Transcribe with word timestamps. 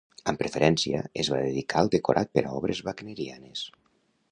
Amb 0.31 0.39
preferència 0.43 1.01
es 1.23 1.29
va 1.33 1.41
dedicar 1.43 1.83
al 1.83 1.93
decorat 1.97 2.33
per 2.39 2.45
a 2.47 2.57
obres 2.61 2.83
wagnerianes. 2.91 3.65